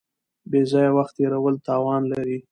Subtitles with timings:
[0.49, 2.37] بې ځایه وخت تېرول تاوان لري.